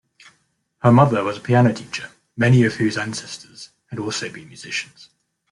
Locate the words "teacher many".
1.75-2.63